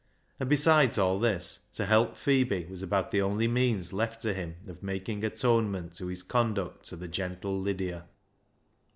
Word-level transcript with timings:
And, 0.39 0.49
besides 0.49 0.97
all 0.97 1.19
this, 1.19 1.67
to 1.73 1.85
help 1.85 2.17
Phebe 2.17 2.65
was 2.71 2.81
about 2.81 3.11
the 3.11 3.21
only 3.21 3.47
means 3.47 3.93
left 3.93 4.19
to 4.23 4.33
him 4.33 4.55
of 4.67 4.81
making 4.81 5.23
atonement 5.23 5.95
for 5.95 6.09
his 6.09 6.23
conduct 6.23 6.87
to 6.87 6.95
the 6.95 7.07
gentle 7.07 7.59
Lydia. 7.61 8.05